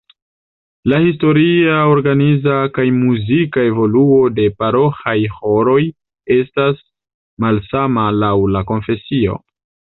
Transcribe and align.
La 0.91 0.99
historia, 1.07 1.75
organiza 1.97 2.55
kaj 2.77 2.85
muzika 3.01 3.67
evoluo 3.73 4.19
de 4.41 4.47
paroĥaj 4.63 5.15
ĥoroj 5.37 5.79
estas 6.39 6.83
malsama 7.47 8.11
laŭ 8.25 8.35
la 8.59 8.69
konfesio. 8.75 9.41